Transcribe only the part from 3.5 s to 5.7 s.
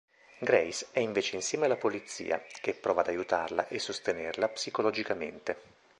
e sostenerla psicologicamente.